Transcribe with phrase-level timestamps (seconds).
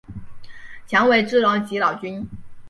[0.87, 2.27] 强为之容即老君。